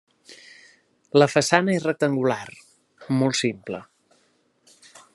La 1.23 1.27
façana 1.33 1.75
és 1.75 1.85
rectangular, 1.89 2.41
molt 3.21 3.41
simple. 3.45 3.87